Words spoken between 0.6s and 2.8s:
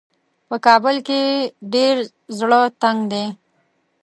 کابل کې یې ډېر زړه